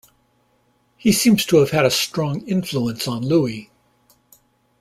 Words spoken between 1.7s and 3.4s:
a strong influence on